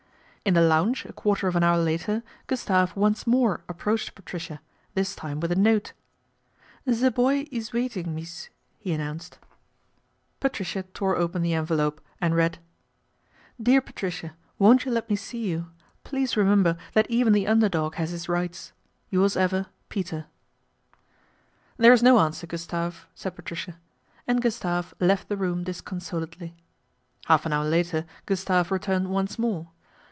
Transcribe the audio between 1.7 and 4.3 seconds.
later, Gustave once more approached